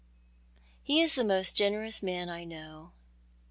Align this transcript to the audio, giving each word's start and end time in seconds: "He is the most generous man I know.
"He 0.83 0.99
is 0.99 1.13
the 1.13 1.23
most 1.23 1.55
generous 1.55 2.01
man 2.01 2.27
I 2.27 2.43
know. 2.43 2.89